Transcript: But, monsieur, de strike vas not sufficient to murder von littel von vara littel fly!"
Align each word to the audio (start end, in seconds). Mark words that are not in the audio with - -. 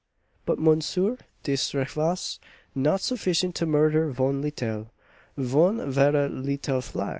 But, 0.47 0.57
monsieur, 0.57 1.19
de 1.43 1.55
strike 1.55 1.91
vas 1.91 2.39
not 2.73 3.01
sufficient 3.01 3.53
to 3.57 3.67
murder 3.67 4.09
von 4.09 4.41
littel 4.41 4.89
von 5.37 5.91
vara 5.91 6.27
littel 6.27 6.81
fly!" 6.81 7.09